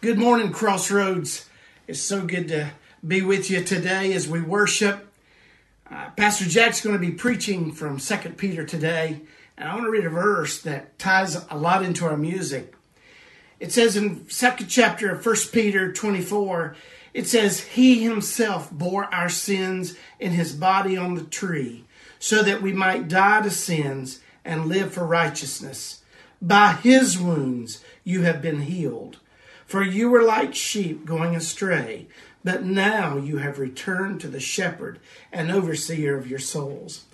[0.00, 1.48] Good morning, Crossroads.
[1.88, 2.70] It's so good to
[3.04, 5.12] be with you today as we worship.
[5.90, 9.22] Uh, Pastor Jack's going to be preaching from Second Peter today,
[9.56, 12.76] and I want to read a verse that ties a lot into our music.
[13.58, 16.76] It says in second chapter of First Peter 24,
[17.12, 21.86] it says, He himself bore our sins in his body on the tree,
[22.20, 26.04] so that we might die to sins and live for righteousness.
[26.40, 29.18] By his wounds you have been healed.
[29.68, 32.08] For you were like sheep going astray,
[32.42, 34.98] but now you have returned to the shepherd
[35.30, 37.04] and overseer of your souls.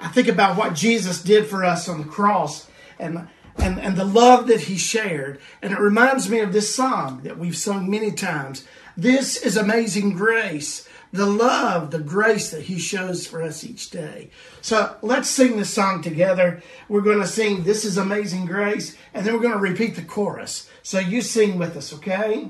[0.00, 4.04] I think about what Jesus did for us on the cross and, and, and the
[4.04, 5.38] love that he shared.
[5.62, 8.66] And it reminds me of this song that we've sung many times.
[8.96, 14.30] This is amazing grace the love, the grace that He shows for us each day.
[14.60, 16.62] So let's sing this song together.
[16.88, 20.02] We're going to sing This is Amazing Grace, and then we're going to repeat the
[20.02, 20.68] chorus.
[20.82, 22.48] So you sing with us, okay?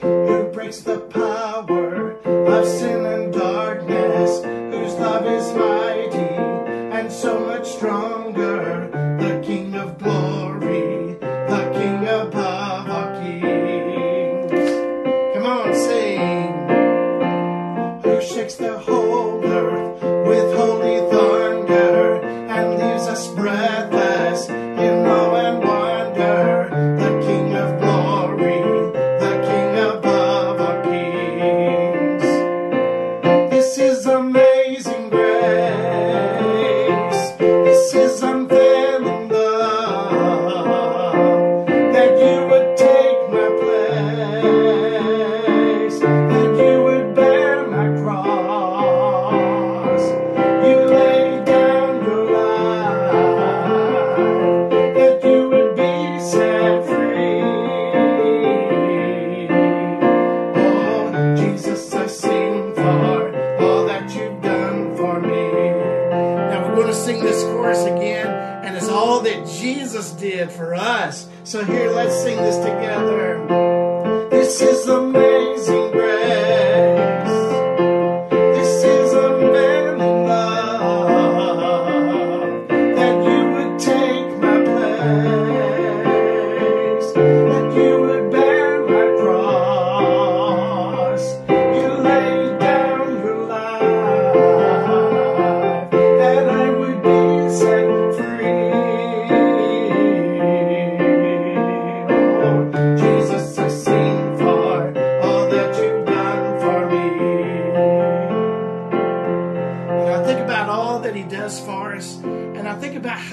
[0.00, 3.03] Who breaks the power of sin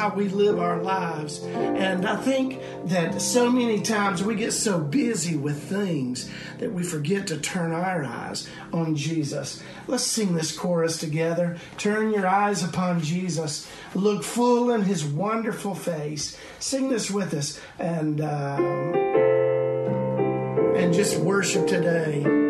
[0.02, 1.44] how we live our lives.
[1.44, 6.82] And I think that so many times we get so busy with things that we
[6.82, 9.62] forget to turn our eyes on Jesus.
[9.86, 11.58] Let's sing this chorus together.
[11.78, 13.70] Turn your eyes upon Jesus.
[13.94, 16.36] Look full in His wonderful face.
[16.58, 18.96] Sing this with us, and um,
[20.76, 22.41] and just worship today.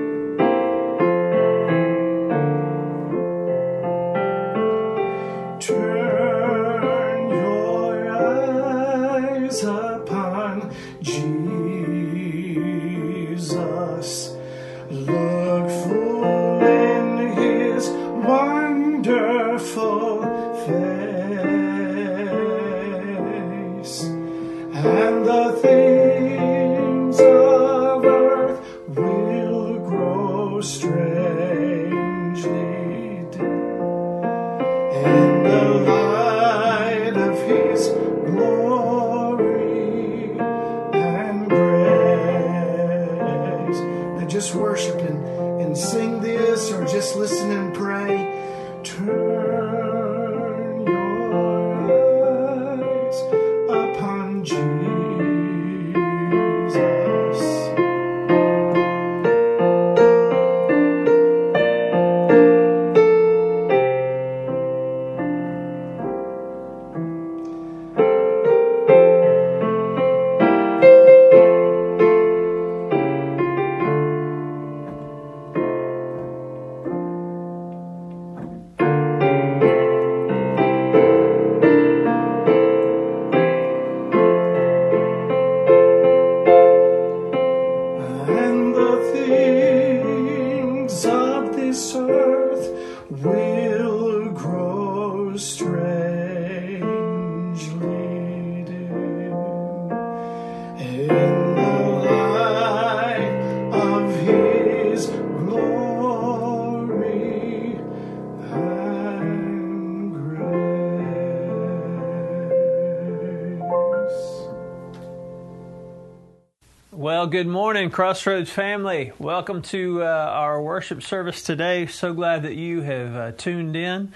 [117.72, 119.14] Morning, Crossroads family.
[119.18, 121.86] Welcome to uh, our worship service today.
[121.86, 124.12] So glad that you have uh, tuned in.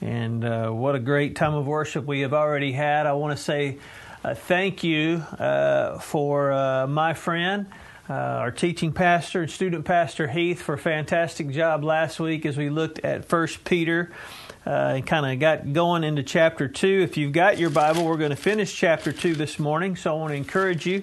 [0.00, 3.04] And uh, what a great time of worship we have already had.
[3.04, 3.76] I want to say
[4.24, 7.66] uh, thank you uh, for uh, my friend,
[8.08, 12.70] our teaching pastor and student pastor Heath, for a fantastic job last week as we
[12.70, 14.10] looked at First Peter.
[14.64, 17.02] and kind of got going into chapter 2.
[17.02, 19.96] If you've got your Bible, we're going to finish chapter 2 this morning.
[19.96, 21.02] So I want to encourage you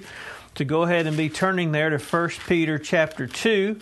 [0.55, 3.79] to go ahead and be turning there to 1 Peter chapter 2.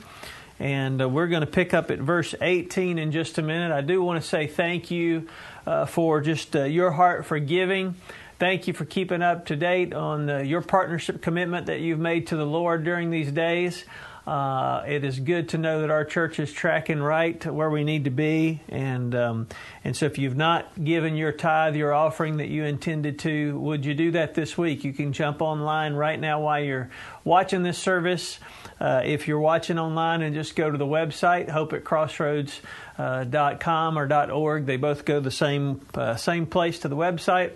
[0.60, 3.72] And uh, we're going to pick up at verse 18 in just a minute.
[3.72, 5.28] I do want to say thank you
[5.66, 7.96] uh, for just uh, your heart for giving.
[8.40, 12.28] Thank you for keeping up to date on uh, your partnership commitment that you've made
[12.28, 13.86] to the Lord during these days.
[14.31, 17.83] Uh, it is good to know that our church is tracking right to where we
[17.83, 19.45] need to be, and um,
[19.83, 23.86] and so if you've not given your tithe, your offering that you intended to, would
[23.86, 24.86] you do that this week?
[24.86, 26.89] You can jump online right now while you're
[27.25, 28.39] watching this service.
[28.80, 34.00] Uh, if you're watching online, and just go to the website hope at crossroads.com uh,
[34.00, 34.66] or .org.
[34.66, 37.51] They both go the same uh, same place to the website,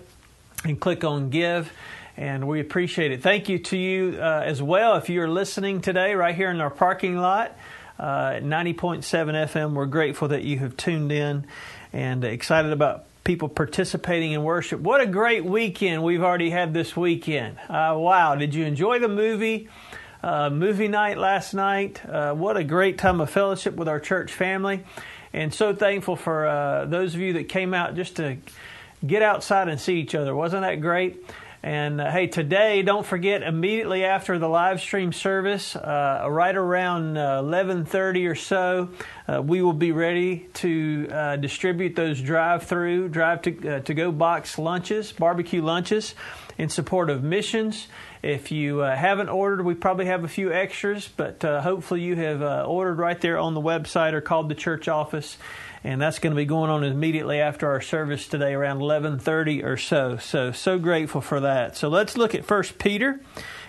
[0.66, 1.72] and click on Give
[2.18, 3.22] and we appreciate it.
[3.22, 6.70] Thank you to you uh, as well if you're listening today right here in our
[6.70, 7.58] parking lot
[8.00, 9.74] uh, at 90.7 FM.
[9.74, 11.46] We're grateful that you have tuned in
[11.92, 14.80] and excited about people participating in worship.
[14.80, 17.58] What a great weekend we've already had this weekend.
[17.68, 19.68] Uh, wow, did you enjoy the movie?
[20.24, 22.04] Uh, movie night last night.
[22.06, 24.84] Uh, what a great time of fellowship with our church family.
[25.34, 28.38] And so thankful for uh, those of you that came out just to
[29.06, 30.34] get outside and see each other.
[30.34, 31.24] Wasn't that great?
[31.66, 37.18] And uh, hey, today, don't forget immediately after the live stream service, uh, right around
[37.18, 38.90] uh, 11:30 or so,
[39.28, 44.12] uh, we will be ready to uh, distribute those drive-through, drive to uh, to go
[44.12, 46.14] box lunches, barbecue lunches,
[46.60, 47.88] in support of missions.
[48.22, 53.00] If you haven't ordered, we probably have a few extras, but hopefully you have ordered
[53.00, 55.38] right there on the website or called the church office
[55.86, 59.78] and that's going to be going on immediately after our service today around 11:30 or
[59.78, 60.18] so.
[60.18, 61.78] So so grateful for that.
[61.78, 63.22] So let's look at First Peter,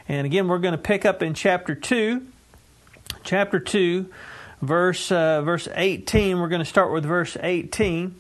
[0.09, 2.27] and again we're going to pick up in chapter two,
[3.23, 4.11] chapter two,
[4.63, 6.41] verse uh, verse 18.
[6.41, 8.15] We're going to start with verse 18.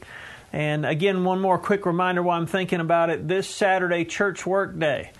[0.52, 3.26] And again, one more quick reminder while I'm thinking about it.
[3.26, 5.10] This Saturday, church work day.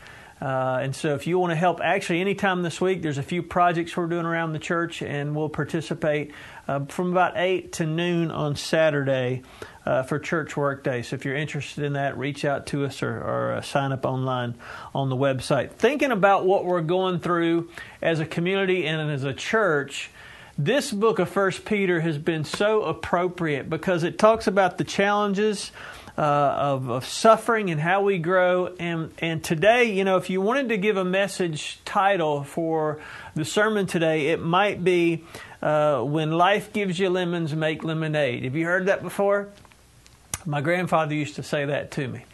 [0.41, 3.43] Uh, and so, if you want to help, actually, anytime this week, there's a few
[3.43, 6.33] projects we're doing around the church, and we'll participate
[6.69, 9.43] uh, from about 8 to noon on Saturday
[9.87, 11.01] uh, for church work day.
[11.01, 14.05] So, if you're interested in that, reach out to us or, or uh, sign up
[14.05, 14.57] online
[14.95, 15.71] on the website.
[15.71, 17.71] Thinking about what we're going through
[18.03, 20.11] as a community and as a church,
[20.59, 25.73] this book of First Peter has been so appropriate because it talks about the challenges
[26.19, 28.75] uh, of, of suffering and how we grow.
[28.79, 33.01] And, and today, you know, if you wanted to give a message title for
[33.35, 35.25] the sermon today, it might be
[35.63, 38.45] uh, When Life Gives You Lemons, Make Lemonade.
[38.45, 39.49] Have you heard that before?
[40.47, 42.25] My grandfather used to say that to me.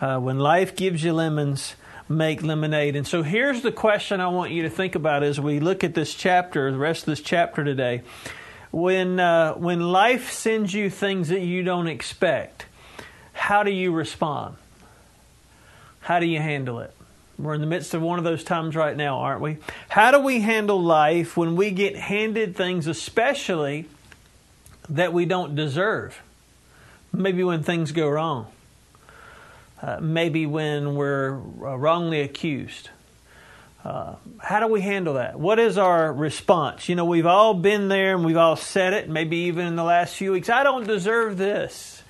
[0.00, 1.74] Uh, when life gives you lemons,
[2.08, 2.96] make lemonade.
[2.96, 5.94] And so here's the question I want you to think about as we look at
[5.94, 8.02] this chapter, the rest of this chapter today.
[8.70, 12.66] When, uh, when life sends you things that you don't expect,
[13.48, 14.56] how do you respond?
[16.00, 16.92] How do you handle it?
[17.38, 19.56] We're in the midst of one of those times right now, aren't we?
[19.88, 23.86] How do we handle life when we get handed things, especially
[24.90, 26.20] that we don't deserve?
[27.10, 28.48] Maybe when things go wrong.
[29.80, 32.90] Uh, maybe when we're uh, wrongly accused.
[33.82, 35.40] Uh, how do we handle that?
[35.40, 36.86] What is our response?
[36.86, 39.84] You know, we've all been there and we've all said it, maybe even in the
[39.84, 40.50] last few weeks.
[40.50, 42.02] I don't deserve this.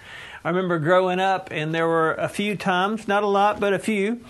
[0.49, 3.79] I remember growing up, and there were a few times, not a lot, but a
[3.79, 4.25] few,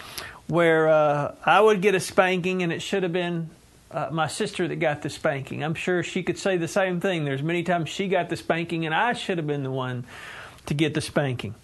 [0.48, 3.50] where uh, I would get a spanking, and it should have been
[3.92, 5.62] uh, my sister that got the spanking.
[5.62, 7.24] I'm sure she could say the same thing.
[7.24, 10.06] There's many times she got the spanking, and I should have been the one
[10.66, 11.54] to get the spanking.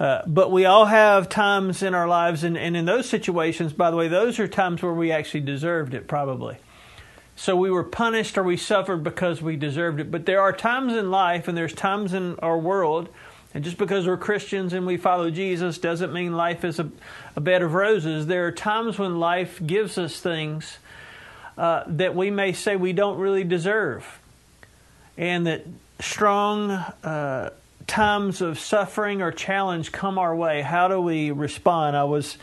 [0.00, 3.92] Uh, but we all have times in our lives, and, and in those situations, by
[3.92, 6.56] the way, those are times where we actually deserved it, probably.
[7.36, 10.10] So we were punished or we suffered because we deserved it.
[10.10, 13.08] But there are times in life, and there's times in our world
[13.54, 16.90] and just because we're Christians and we follow Jesus doesn't mean life is a,
[17.36, 18.26] a bed of roses.
[18.26, 20.78] There are times when life gives us things
[21.58, 24.20] uh, that we may say we don't really deserve,
[25.18, 25.66] and that
[26.00, 27.50] strong uh,
[27.86, 30.62] times of suffering or challenge come our way.
[30.62, 31.94] How do we respond?
[31.94, 32.38] I was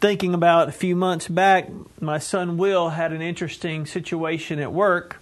[0.00, 1.68] thinking about a few months back,
[2.00, 5.20] my son Will had an interesting situation at work,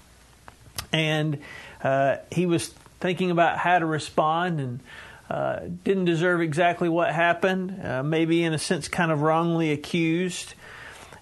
[0.92, 1.38] and
[1.82, 2.68] uh, he was
[3.00, 4.80] thinking about how to respond and
[5.28, 10.54] uh, didn't deserve exactly what happened, uh, maybe in a sense kind of wrongly accused.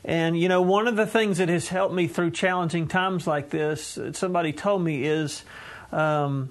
[0.05, 3.49] And, you know, one of the things that has helped me through challenging times like
[3.49, 5.45] this, somebody told me, is
[5.93, 6.51] um,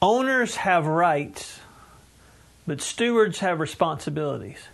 [0.00, 1.58] owners have rights,
[2.66, 4.68] but stewards have responsibilities.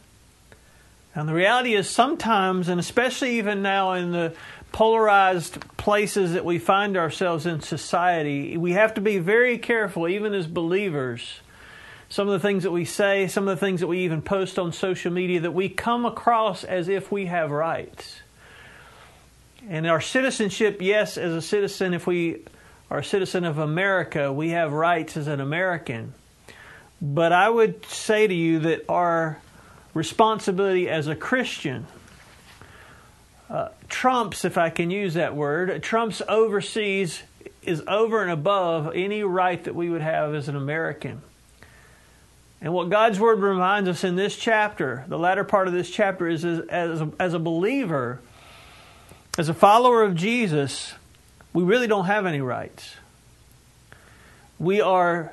[1.15, 4.35] And the reality is, sometimes, and especially even now in the
[4.73, 10.35] polarized places that we find ourselves in society, we have to be very careful, even
[10.35, 11.41] as believers.
[12.11, 14.59] Some of the things that we say, some of the things that we even post
[14.59, 18.17] on social media, that we come across as if we have rights.
[19.69, 22.43] And our citizenship, yes, as a citizen, if we
[22.91, 26.13] are a citizen of America, we have rights as an American.
[27.01, 29.39] But I would say to you that our
[29.95, 31.87] responsibility as a Christian
[33.49, 37.23] uh, trumps, if I can use that word, trumps overseas
[37.63, 41.23] is over and above any right that we would have as an American.
[42.63, 46.29] And what God's Word reminds us in this chapter, the latter part of this chapter,
[46.29, 48.21] is as, as, a, as a believer,
[49.39, 50.93] as a follower of Jesus,
[51.53, 52.97] we really don't have any rights.
[54.59, 55.33] We are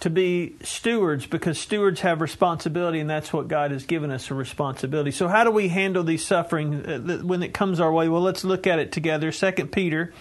[0.00, 4.34] to be stewards because stewards have responsibility, and that's what God has given us a
[4.34, 5.12] responsibility.
[5.12, 8.08] So, how do we handle these suffering uh, when it comes our way?
[8.08, 9.32] Well, let's look at it together.
[9.32, 10.12] Second Peter,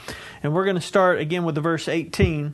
[0.43, 2.53] and we're going to start again with the verse 18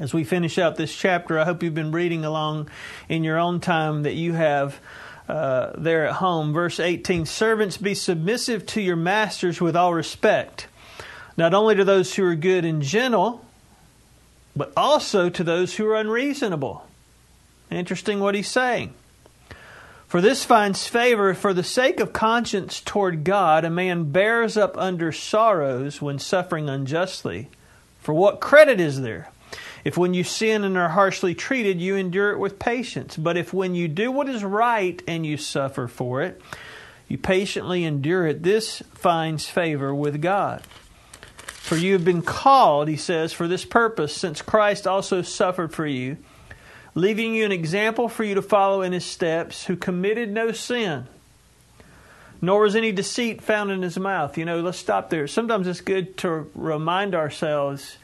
[0.00, 1.38] as we finish up this chapter.
[1.38, 2.68] I hope you've been reading along
[3.08, 4.80] in your own time that you have.
[5.26, 10.66] Uh, there at home, verse 18 Servants, be submissive to your masters with all respect,
[11.34, 13.42] not only to those who are good and gentle,
[14.54, 16.86] but also to those who are unreasonable.
[17.70, 18.92] Interesting what he's saying.
[20.06, 24.76] For this finds favor for the sake of conscience toward God, a man bears up
[24.76, 27.48] under sorrows when suffering unjustly.
[28.00, 29.30] For what credit is there?
[29.84, 33.16] If when you sin and are harshly treated, you endure it with patience.
[33.16, 36.40] But if when you do what is right and you suffer for it,
[37.06, 40.62] you patiently endure it, this finds favor with God.
[41.36, 45.86] For you have been called, he says, for this purpose, since Christ also suffered for
[45.86, 46.16] you,
[46.94, 51.06] leaving you an example for you to follow in his steps, who committed no sin,
[52.40, 54.36] nor was any deceit found in his mouth.
[54.38, 55.26] You know, let's stop there.
[55.26, 57.98] Sometimes it's good to remind ourselves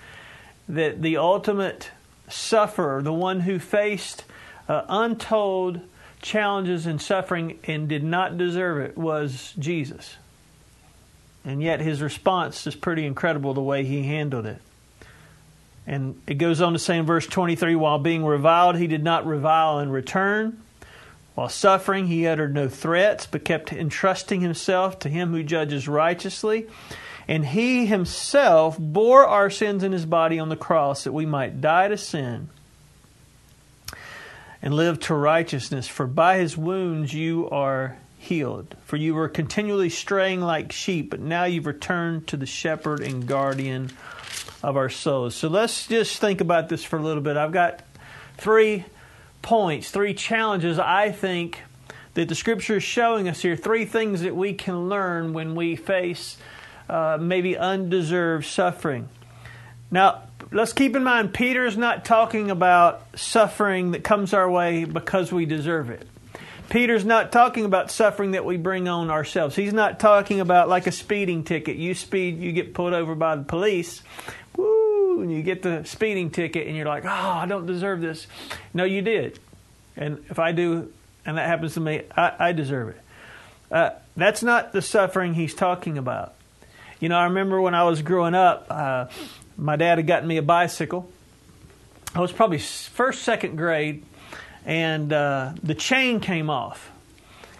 [0.74, 1.90] that the ultimate
[2.28, 4.24] sufferer, the one who faced
[4.68, 5.80] uh, untold
[6.22, 10.16] challenges and suffering and did not deserve it, was Jesus.
[11.44, 14.60] And yet his response is pretty incredible the way he handled it.
[15.86, 19.26] And it goes on to say in verse 23 while being reviled, he did not
[19.26, 20.62] revile in return.
[21.34, 26.66] While suffering, he uttered no threats, but kept entrusting himself to him who judges righteously.
[27.30, 31.60] And he himself bore our sins in his body on the cross that we might
[31.60, 32.48] die to sin
[34.60, 35.86] and live to righteousness.
[35.86, 38.74] For by his wounds you are healed.
[38.84, 43.28] For you were continually straying like sheep, but now you've returned to the shepherd and
[43.28, 43.92] guardian
[44.60, 45.36] of our souls.
[45.36, 47.36] So let's just think about this for a little bit.
[47.36, 47.84] I've got
[48.38, 48.86] three
[49.40, 51.62] points, three challenges I think
[52.14, 55.76] that the scripture is showing us here, three things that we can learn when we
[55.76, 56.36] face
[56.90, 59.08] uh, maybe undeserved suffering.
[59.90, 64.84] Now, let's keep in mind, Peter is not talking about suffering that comes our way
[64.84, 66.06] because we deserve it.
[66.68, 69.56] Peter's not talking about suffering that we bring on ourselves.
[69.56, 71.76] He's not talking about like a speeding ticket.
[71.76, 74.02] You speed, you get pulled over by the police.
[74.56, 75.20] Woo!
[75.20, 78.26] And you get the speeding ticket and you're like, oh, I don't deserve this.
[78.72, 79.38] No, you did.
[79.96, 80.92] And if I do,
[81.26, 83.00] and that happens to me, I, I deserve it.
[83.70, 86.34] Uh, that's not the suffering he's talking about.
[87.00, 89.06] You know, I remember when I was growing up, uh,
[89.56, 91.10] my dad had gotten me a bicycle.
[92.14, 94.04] I was probably first, second grade
[94.66, 96.90] and uh, the chain came off.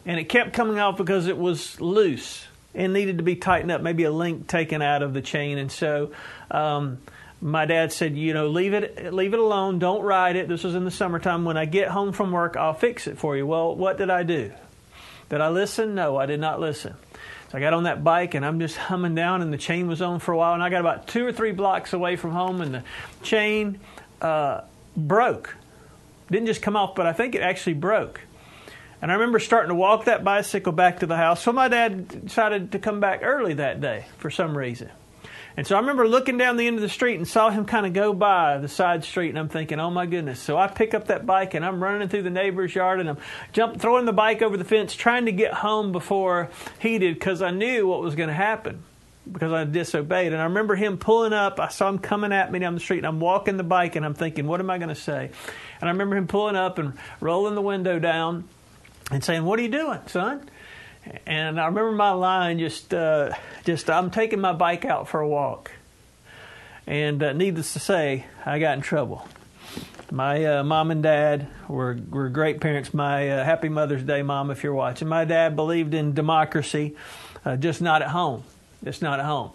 [0.05, 3.81] And it kept coming off because it was loose and needed to be tightened up,
[3.81, 5.59] maybe a link taken out of the chain.
[5.59, 6.13] And so
[6.51, 6.99] um,
[7.41, 9.79] my dad said, you know, leave it, leave it alone.
[9.79, 10.49] Don't ride it.
[10.49, 11.45] This was in the summertime.
[11.45, 13.47] When I get home from work, I'll fix it for you.
[13.47, 14.53] Well, what did I do?
[15.31, 15.95] Did I listen?
[15.95, 16.95] No, I did not listen.
[17.51, 20.01] So I got on that bike and I'm just humming down, and the chain was
[20.01, 20.55] on for a while.
[20.55, 22.83] And I got about two or three blocks away from home, and the
[23.23, 23.81] chain
[24.21, 24.63] uh,
[24.97, 25.57] broke.
[26.31, 28.21] Didn't just come off, but I think it actually broke.
[29.03, 31.43] And I remember starting to walk that bicycle back to the house.
[31.43, 34.91] So my dad decided to come back early that day for some reason.
[35.57, 37.87] And so I remember looking down the end of the street and saw him kind
[37.87, 40.41] of go by the side street, and I'm thinking, oh my goodness.
[40.41, 43.19] So I pick up that bike and I'm running through the neighbor's yard and I'm
[43.53, 47.43] jump, throwing the bike over the fence, trying to get home before he did because
[47.43, 48.83] I knew what was going to happen
[49.31, 50.33] because I disobeyed.
[50.33, 51.61] And I remember him pulling up.
[51.61, 54.05] I saw him coming at me down the street, and I'm walking the bike, and
[54.05, 55.31] I'm thinking, what am I going to say?
[55.81, 58.49] And I remember him pulling up and rolling the window down
[59.11, 60.49] and saying, What are you doing, son?
[61.27, 63.33] And I remember my line just, uh,
[63.65, 65.73] just I'm taking my bike out for a walk.
[66.87, 69.27] And uh, needless to say, I got in trouble.
[70.11, 72.93] My uh, mom and dad were, were great parents.
[72.93, 75.07] My uh, happy Mother's Day, mom, if you're watching.
[75.07, 76.97] My dad believed in democracy,
[77.45, 78.43] uh, just not at home.
[78.83, 79.53] Just not at home.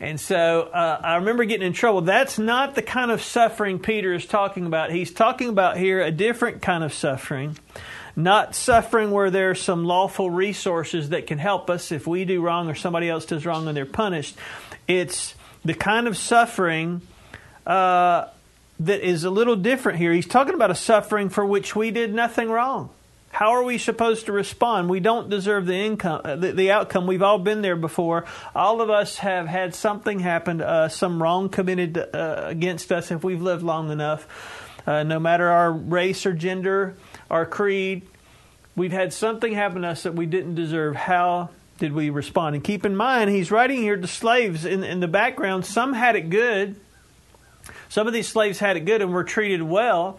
[0.00, 2.00] And so uh, I remember getting in trouble.
[2.00, 4.90] That's not the kind of suffering Peter is talking about.
[4.90, 7.58] He's talking about here a different kind of suffering,
[8.16, 12.68] not suffering where there's some lawful resources that can help us if we do wrong
[12.68, 14.36] or somebody else does wrong and they're punished.
[14.88, 17.02] It's the kind of suffering
[17.66, 18.26] uh,
[18.80, 20.12] that is a little different here.
[20.12, 22.90] He's talking about a suffering for which we did nothing wrong.
[23.32, 24.88] How are we supposed to respond?
[24.88, 27.06] We don't deserve the income, uh, the, the, outcome.
[27.06, 28.24] We've all been there before.
[28.56, 33.12] All of us have had something happen to us, some wrong committed uh, against us
[33.12, 34.26] if we've lived long enough.
[34.84, 36.96] Uh, no matter our race or gender,
[37.30, 38.02] our creed,
[38.76, 40.96] we've had something happen to us that we didn't deserve.
[40.96, 42.56] How did we respond?
[42.56, 45.64] And keep in mind, he's writing here to slaves in, in the background.
[45.64, 46.76] Some had it good.
[47.88, 50.18] Some of these slaves had it good and were treated well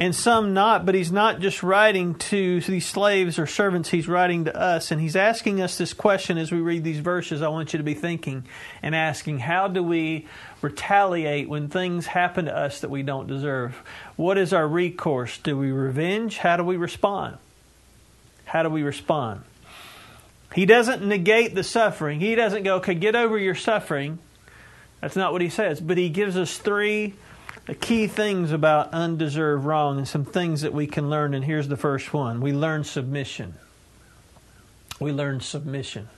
[0.00, 4.46] and some not, but he's not just writing to these slaves or servants, he's writing
[4.46, 4.90] to us.
[4.90, 7.42] And he's asking us this question as we read these verses.
[7.42, 8.44] I want you to be thinking
[8.82, 10.26] and asking, how do we
[10.62, 13.76] retaliate when things happen to us that we don't deserve?
[14.16, 15.36] What is our recourse?
[15.36, 16.38] Do we revenge?
[16.38, 17.36] How do we respond?
[18.46, 19.42] How do we respond?
[20.54, 22.20] He doesn't negate the suffering.
[22.20, 24.18] He doesn't go, okay, get over your suffering.
[25.02, 25.78] That's not what he says.
[25.78, 27.16] But he gives us three
[27.74, 31.34] key things about undeserved wrong and some things that we can learn.
[31.34, 33.54] And here's the first one we learn submission.
[34.98, 36.08] We learn submission.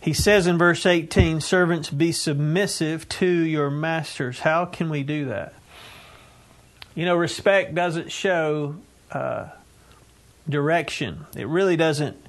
[0.00, 4.40] He says in verse 18, Servants, be submissive to your masters.
[4.40, 5.54] How can we do that?
[6.94, 8.76] You know, respect doesn't show
[9.10, 9.48] uh,
[10.48, 12.27] direction, it really doesn't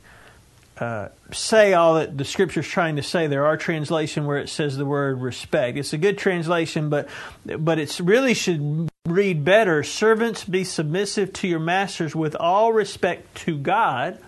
[0.80, 3.28] uh, say all that the scripture is trying to say.
[3.28, 5.78] There are translation where it says the word respect.
[5.78, 7.10] It's a good translation, but
[7.46, 9.84] but it really should read better.
[9.84, 14.20] Servants, be submissive to your masters with all respect to God,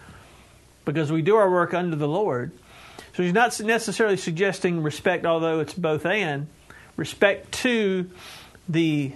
[0.86, 2.52] because we do our work under the Lord.
[3.14, 6.48] So he's not necessarily suggesting respect, although it's both and
[6.96, 8.10] respect to
[8.68, 9.14] the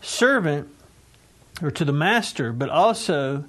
[0.00, 0.68] servant
[1.62, 3.44] or to the master, but also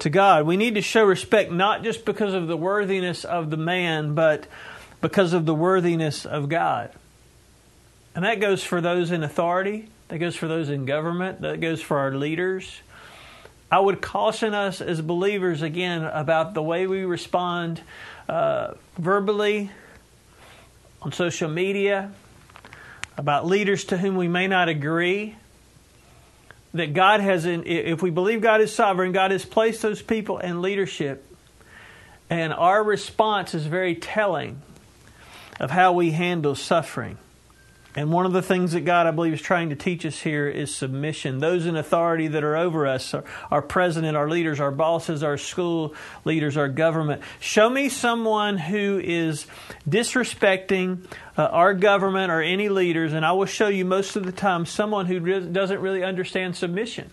[0.00, 0.46] to God.
[0.46, 4.46] We need to show respect not just because of the worthiness of the man, but
[5.00, 6.90] because of the worthiness of God.
[8.14, 11.80] And that goes for those in authority, that goes for those in government, that goes
[11.80, 12.80] for our leaders.
[13.70, 17.80] I would caution us as believers again about the way we respond
[18.28, 19.70] uh, verbally,
[21.02, 22.12] on social media,
[23.16, 25.36] about leaders to whom we may not agree
[26.72, 30.38] that God has, in, if we believe God is sovereign, God has placed those people
[30.38, 31.26] in leadership.
[32.28, 34.62] And our response is very telling
[35.58, 37.18] of how we handle suffering.
[37.96, 40.48] And one of the things that God, I believe, is trying to teach us here
[40.48, 41.40] is submission.
[41.40, 43.14] Those in authority that are over us,
[43.50, 47.20] our, president, our leaders, our bosses, our school leaders, our government.
[47.40, 49.46] Show me someone who is
[49.88, 51.04] disrespecting
[51.36, 54.66] uh, our government or any leaders, and I will show you most of the time
[54.66, 57.10] someone who doesn't really understand submission.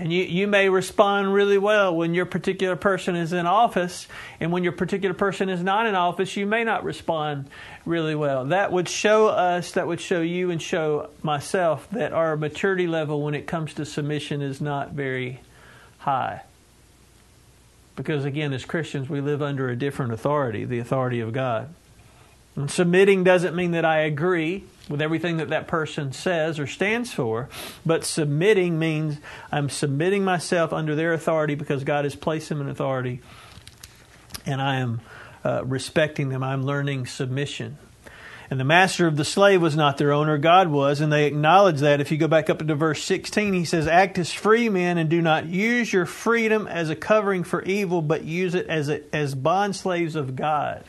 [0.00, 4.08] And you, you may respond really well when your particular person is in office,
[4.40, 7.50] and when your particular person is not in office, you may not respond
[7.84, 8.46] really well.
[8.46, 13.20] That would show us, that would show you, and show myself that our maturity level
[13.20, 15.40] when it comes to submission is not very
[15.98, 16.44] high.
[17.94, 21.74] Because again, as Christians, we live under a different authority, the authority of God.
[22.56, 27.12] And submitting doesn't mean that I agree with everything that that person says or stands
[27.12, 27.48] for,
[27.86, 29.18] but submitting means
[29.52, 33.20] I'm submitting myself under their authority because God has placed them in authority,
[34.44, 35.00] and I am
[35.44, 36.42] uh, respecting them.
[36.42, 37.78] I'm learning submission.
[38.50, 41.78] And the master of the slave was not their owner, God was, and they acknowledge
[41.78, 42.00] that.
[42.00, 45.08] If you go back up into verse 16, he says, Act as free men and
[45.08, 49.02] do not use your freedom as a covering for evil, but use it as, a,
[49.14, 50.82] as bond slaves of God.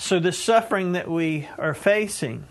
[0.00, 2.44] So, the suffering that we are facing,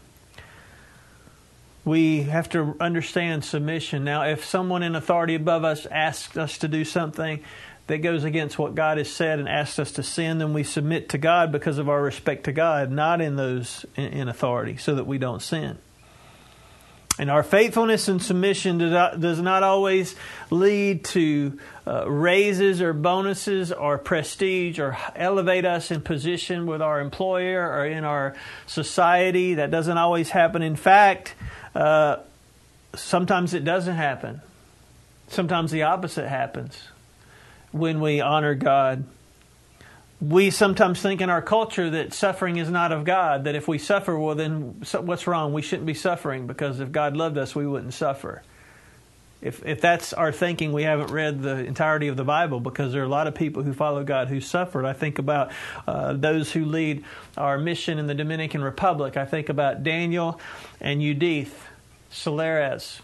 [1.86, 4.04] we have to understand submission.
[4.04, 7.42] Now, if someone in authority above us asks us to do something
[7.88, 11.08] that goes against what God has said and asks us to sin, then we submit
[11.10, 15.08] to God because of our respect to God, not in those in authority, so that
[15.08, 15.78] we don't sin.
[17.20, 20.16] And our faithfulness and submission does not always
[20.52, 27.00] lead to uh, raises or bonuses or prestige or elevate us in position with our
[27.00, 28.36] employer or in our
[28.68, 29.56] society.
[29.56, 30.62] That doesn't always happen.
[30.62, 31.34] In fact,
[31.74, 32.18] uh,
[32.96, 34.42] sometimes it doesn't happen.
[35.28, 36.88] Sometimes the opposite happens
[37.72, 39.06] when we honor God.
[40.20, 43.78] We sometimes think in our culture that suffering is not of God, that if we
[43.78, 45.54] suffer, well, then what's wrong?
[45.54, 48.42] We shouldn't be suffering because if God loved us, we wouldn't suffer.
[49.40, 53.04] If, if that's our thinking, we haven't read the entirety of the Bible because there
[53.04, 54.86] are a lot of people who follow God who suffered.
[54.86, 55.52] I think about
[55.88, 57.04] uh, those who lead
[57.38, 59.16] our mission in the Dominican Republic.
[59.16, 60.40] I think about Daniel
[60.82, 61.68] and Judith
[62.12, 63.02] Solares.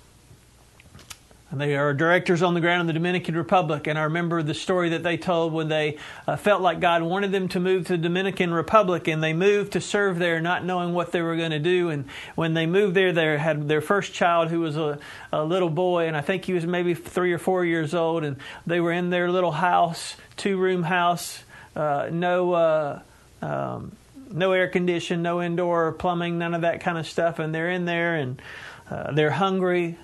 [1.56, 4.90] They are directors on the ground in the Dominican Republic, and I remember the story
[4.90, 8.00] that they told when they uh, felt like God wanted them to move to the
[8.00, 11.60] Dominican Republic, and they moved to serve there, not knowing what they were going to
[11.60, 11.90] do.
[11.90, 14.98] And when they moved there, they had their first child, who was a,
[15.32, 18.38] a little boy, and I think he was maybe three or four years old, and
[18.66, 21.44] they were in their little house, two room house,
[21.76, 22.54] uh, no.
[22.54, 23.02] Uh,
[23.42, 23.92] um,
[24.32, 27.86] no air condition, no indoor plumbing, none of that kind of stuff, and they're in
[27.86, 28.42] there and
[28.90, 29.98] uh, they're hungry.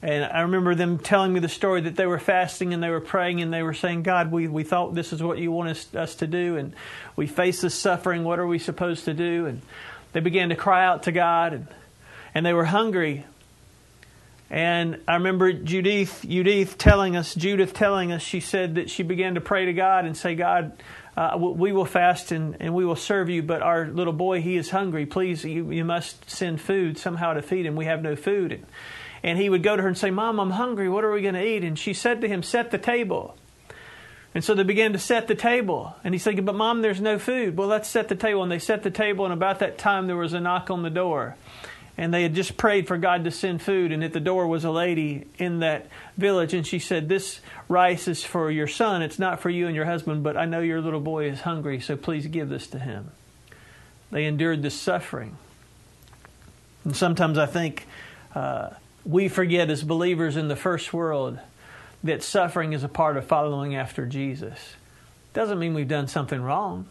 [0.00, 3.00] And I remember them telling me the story that they were fasting and they were
[3.00, 5.92] praying and they were saying, God, we, we thought this is what you want us,
[5.94, 6.72] us to do, and
[7.16, 8.22] we face this suffering.
[8.22, 9.46] What are we supposed to do?
[9.46, 9.60] And
[10.12, 11.66] they began to cry out to God, and,
[12.32, 13.24] and they were hungry.
[14.50, 19.34] And I remember Judith, Judith telling us, Judith telling us, she said that she began
[19.34, 20.80] to pray to God and say, God,
[21.16, 24.56] uh, we will fast and, and we will serve you, but our little boy, he
[24.56, 25.06] is hungry.
[25.06, 27.74] Please, you, you must send food somehow to feed him.
[27.74, 28.52] We have no food.
[28.52, 28.64] And,
[29.22, 30.88] and he would go to her and say, Mom, I'm hungry.
[30.88, 31.64] What are we going to eat?
[31.64, 33.36] And she said to him, Set the table.
[34.34, 35.96] And so they began to set the table.
[36.04, 37.56] And he said, But mom, there's no food.
[37.56, 38.42] Well, let's set the table.
[38.42, 40.90] And they set the table, and about that time there was a knock on the
[40.90, 41.36] door.
[41.96, 43.90] And they had just prayed for God to send food.
[43.90, 46.54] And at the door was a lady in that village.
[46.54, 49.02] And she said, This rice is for your son.
[49.02, 51.80] It's not for you and your husband, but I know your little boy is hungry,
[51.80, 53.10] so please give this to him.
[54.12, 55.36] They endured this suffering.
[56.84, 57.86] And sometimes I think
[58.34, 58.70] uh,
[59.08, 61.38] we forget as believers in the first world
[62.04, 64.74] that suffering is a part of following after Jesus.
[65.32, 66.86] Doesn't mean we've done something wrong.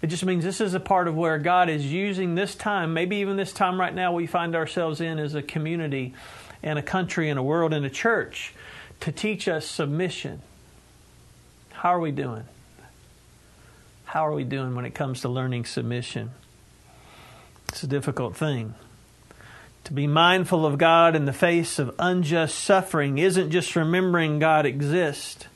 [0.00, 3.16] It just means this is a part of where God is using this time, maybe
[3.16, 6.14] even this time right now we find ourselves in as a community
[6.62, 8.54] and a country and a world and a church
[9.00, 10.42] to teach us submission.
[11.72, 12.44] How are we doing?
[14.04, 16.30] How are we doing when it comes to learning submission?
[17.68, 18.74] It's a difficult thing.
[19.84, 24.64] To be mindful of God in the face of unjust suffering isn't just remembering God
[24.64, 25.46] exists.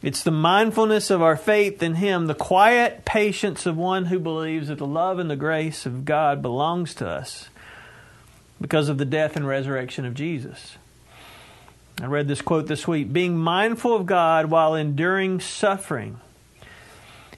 [0.00, 4.68] It's the mindfulness of our faith in Him, the quiet patience of one who believes
[4.68, 7.50] that the love and the grace of God belongs to us
[8.60, 10.76] because of the death and resurrection of Jesus.
[12.00, 16.18] I read this quote this week being mindful of God while enduring suffering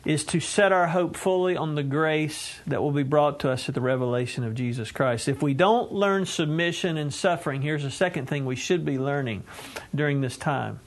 [0.05, 3.69] is to set our hope fully on the grace that will be brought to us
[3.69, 5.29] at the revelation of Jesus Christ.
[5.29, 9.45] If we don't learn submission and suffering, here's the second thing we should be learning
[9.95, 10.81] during this time.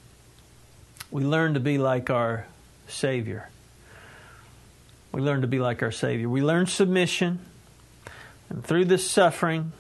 [1.09, 2.45] We learn to be like our
[2.87, 3.49] Savior.
[5.11, 6.29] We learn to be like our Savior.
[6.29, 7.39] We learn submission,
[8.49, 9.71] and through this suffering,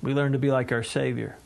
[0.00, 1.36] we learn to be like our Savior.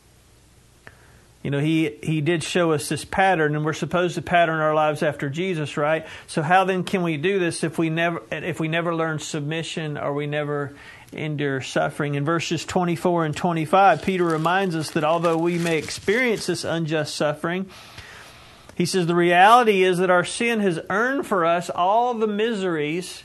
[1.42, 4.74] You know, he, he did show us this pattern, and we're supposed to pattern our
[4.74, 6.06] lives after Jesus, right?
[6.28, 9.98] So how then can we do this if we never if we never learn submission
[9.98, 10.76] or we never
[11.10, 12.14] endure suffering?
[12.14, 17.16] In verses 24 and 25, Peter reminds us that although we may experience this unjust
[17.16, 17.68] suffering,
[18.76, 23.24] he says the reality is that our sin has earned for us all the miseries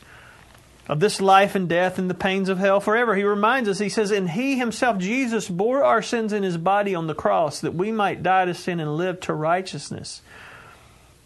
[0.87, 3.15] of this life and death and the pains of hell forever.
[3.15, 6.95] He reminds us, he says, And he himself, Jesus, bore our sins in his body
[6.95, 10.21] on the cross that we might die to sin and live to righteousness.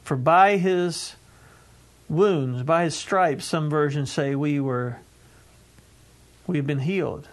[0.03, 1.15] For by his
[2.09, 4.97] wounds, by his stripes, some versions say we were
[6.47, 7.27] we have been healed.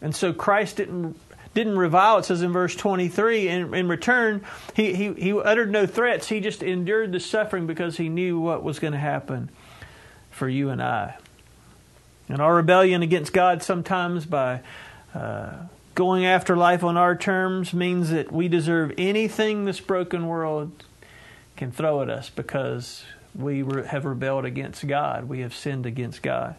[0.00, 1.18] And so Christ didn't
[1.52, 3.48] didn't revile, it says in verse 23.
[3.48, 4.42] In, in return,
[4.76, 6.28] he, he, he uttered no threats.
[6.28, 9.50] He just endured the suffering because he knew what was going to happen
[10.40, 11.18] for you and I.
[12.26, 14.62] And our rebellion against God sometimes by
[15.14, 15.52] uh,
[15.94, 20.72] going after life on our terms means that we deserve anything this broken world
[21.58, 25.28] can throw at us because we have rebelled against God.
[25.28, 26.54] We have sinned against God.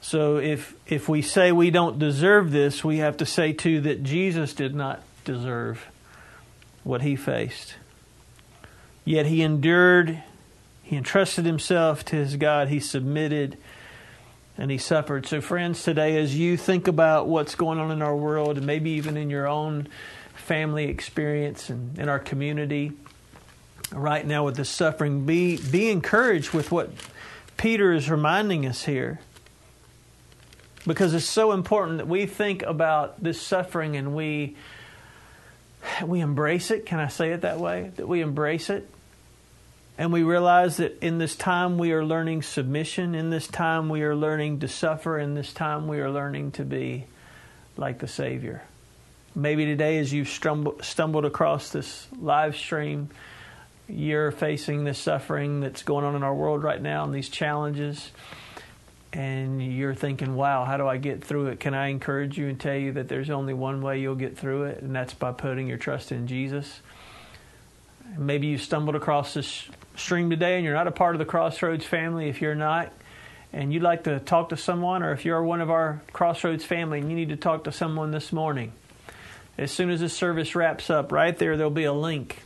[0.00, 4.04] So if if we say we don't deserve this, we have to say too that
[4.04, 5.88] Jesus did not deserve
[6.84, 7.74] what he faced.
[9.04, 10.22] Yet he endured
[10.90, 12.66] he entrusted himself to his God.
[12.66, 13.56] He submitted
[14.58, 15.24] and he suffered.
[15.24, 18.90] So, friends, today, as you think about what's going on in our world and maybe
[18.90, 19.86] even in your own
[20.34, 22.90] family experience and in our community
[23.92, 26.90] right now with the suffering, be, be encouraged with what
[27.56, 29.20] Peter is reminding us here.
[30.88, 34.56] because it's so important that we think about this suffering and we
[36.04, 36.84] we embrace it.
[36.84, 37.92] Can I say it that way?
[37.94, 38.90] That we embrace it.
[40.00, 43.14] And we realize that in this time we are learning submission.
[43.14, 45.18] In this time we are learning to suffer.
[45.18, 47.04] In this time we are learning to be
[47.76, 48.62] like the Savior.
[49.34, 53.10] Maybe today, as you've stumbled across this live stream,
[53.88, 58.10] you're facing this suffering that's going on in our world right now and these challenges.
[59.12, 61.60] And you're thinking, wow, how do I get through it?
[61.60, 64.62] Can I encourage you and tell you that there's only one way you'll get through
[64.64, 66.80] it, and that's by putting your trust in Jesus?
[68.18, 71.84] Maybe you stumbled across this stream today and you're not a part of the Crossroads
[71.84, 72.28] family.
[72.28, 72.92] If you're not,
[73.52, 77.00] and you'd like to talk to someone, or if you're one of our Crossroads family
[77.00, 78.72] and you need to talk to someone this morning,
[79.58, 82.42] as soon as this service wraps up, right there, there'll be a link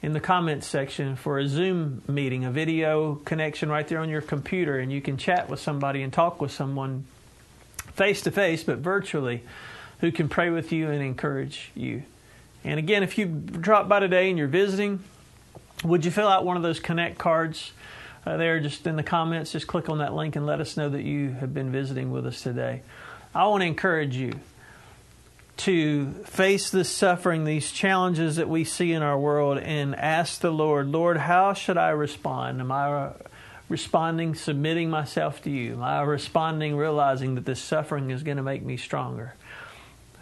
[0.00, 4.22] in the comments section for a Zoom meeting, a video connection right there on your
[4.22, 7.04] computer, and you can chat with somebody and talk with someone
[7.92, 9.42] face to face, but virtually,
[10.00, 12.04] who can pray with you and encourage you.
[12.64, 15.02] And again, if you drop by today and you're visiting,
[15.84, 17.72] would you fill out one of those connect cards
[18.26, 19.52] uh, there just in the comments?
[19.52, 22.26] Just click on that link and let us know that you have been visiting with
[22.26, 22.82] us today.
[23.34, 24.32] I want to encourage you
[25.58, 30.50] to face this suffering, these challenges that we see in our world, and ask the
[30.50, 32.60] Lord, Lord, how should I respond?
[32.60, 33.10] Am I
[33.68, 35.74] responding, submitting myself to you?
[35.74, 39.34] Am I responding, realizing that this suffering is going to make me stronger?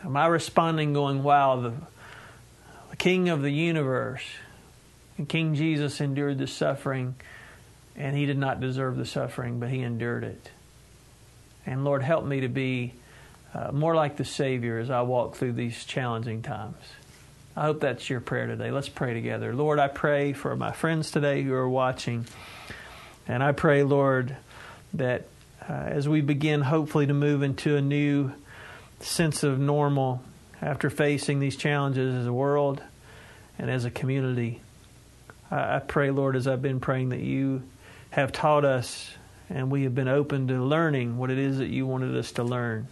[0.05, 1.73] Am I responding, going, wow, the,
[2.99, 4.25] King of the universe,
[5.19, 7.15] and King Jesus endured the suffering,
[7.95, 10.51] and he did not deserve the suffering, but he endured it.
[11.65, 12.95] And Lord, help me to be
[13.55, 16.77] uh, more like the Savior as I walk through these challenging times.
[17.57, 18.71] I hope that's your prayer today.
[18.71, 19.55] Let's pray together.
[19.55, 22.27] Lord, I pray for my friends today who are watching.
[23.27, 24.37] And I pray, Lord,
[24.93, 25.27] that
[25.69, 28.33] uh, as we begin hopefully to move into a new
[29.01, 30.23] sense of normal
[30.63, 32.83] after facing these challenges as a world
[33.59, 34.61] and as a community,
[35.51, 37.63] I, I pray, Lord, as I've been praying, that you
[38.11, 39.13] have taught us
[39.49, 42.43] and we have been open to learning what it is that you wanted us to
[42.43, 42.89] learn.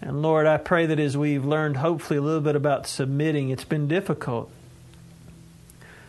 [0.00, 3.64] And Lord, I pray that as we've learned hopefully a little bit about submitting, it's
[3.64, 4.50] been difficult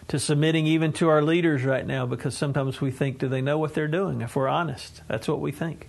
[0.07, 3.59] to submitting even to our leaders right now because sometimes we think, do they know
[3.59, 4.21] what they're doing?
[4.21, 5.87] If we're honest, that's what we think.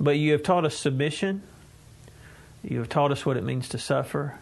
[0.00, 1.42] But you have taught us submission.
[2.64, 4.38] You have taught us what it means to suffer.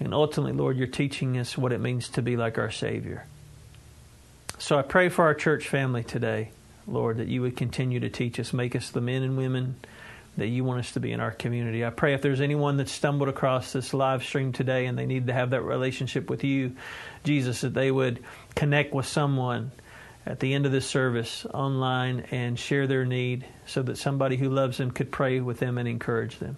[0.00, 3.26] And ultimately, Lord, you're teaching us what it means to be like our Savior.
[4.58, 6.50] So I pray for our church family today,
[6.86, 9.76] Lord, that you would continue to teach us, make us the men and women
[10.36, 11.84] that you want us to be in our community.
[11.84, 15.26] I pray if there's anyone that stumbled across this live stream today and they need
[15.28, 16.76] to have that relationship with you,
[17.24, 18.22] Jesus, that they would
[18.54, 19.72] connect with someone
[20.26, 24.50] at the end of this service online and share their need so that somebody who
[24.50, 26.56] loves them could pray with them and encourage them.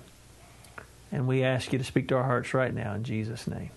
[1.11, 3.71] And we ask you to speak to our hearts right now in Jesus' name.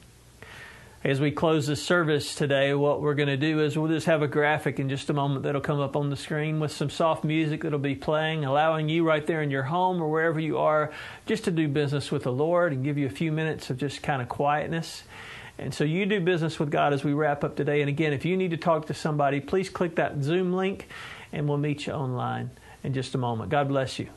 [1.03, 4.21] As we close this service today, what we're going to do is we'll just have
[4.21, 7.23] a graphic in just a moment that'll come up on the screen with some soft
[7.23, 10.91] music that'll be playing, allowing you right there in your home or wherever you are
[11.25, 14.03] just to do business with the Lord and give you a few minutes of just
[14.03, 15.01] kind of quietness.
[15.57, 17.81] And so you do business with God as we wrap up today.
[17.81, 20.87] And again, if you need to talk to somebody, please click that Zoom link
[21.31, 22.51] and we'll meet you online
[22.83, 23.49] in just a moment.
[23.49, 24.09] God bless you.